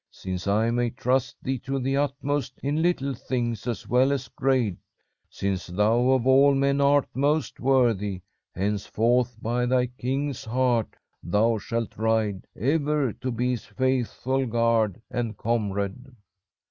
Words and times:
Since 0.09 0.47
I 0.47 0.71
may 0.71 0.89
trust 0.89 1.35
thee 1.43 1.59
to 1.59 1.77
the 1.77 1.95
utmost 1.95 2.57
in 2.63 2.81
little 2.81 3.13
things 3.13 3.67
as 3.67 3.87
well 3.87 4.11
as 4.11 4.29
great, 4.29 4.77
since 5.29 5.67
thou 5.67 6.09
of 6.09 6.25
all 6.25 6.55
men 6.55 6.81
art 6.81 7.07
most 7.13 7.59
worthy, 7.59 8.23
henceforth 8.55 9.37
by 9.39 9.67
thy 9.67 9.85
king's 9.85 10.43
heart 10.43 10.95
thou 11.21 11.59
shalt 11.59 11.95
ride, 11.97 12.47
ever 12.57 13.13
to 13.13 13.31
be 13.31 13.51
his 13.51 13.65
faithful 13.67 14.47
guard 14.47 14.99
and 15.11 15.37
comrade.' 15.37 16.15